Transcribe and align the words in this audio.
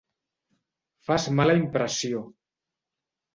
Fas 1.09 1.27
mala 1.41 1.57
impressió. 1.59 2.23